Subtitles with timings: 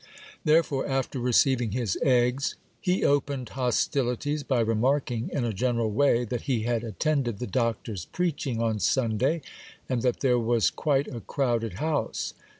[0.43, 6.45] Therefore, after receiving his eggs, he opened hostilities by remarking, in a general way, that
[6.49, 9.43] he had attended the Doctor's preaching on Sunday,
[9.87, 12.33] and that there was quite a crowded house.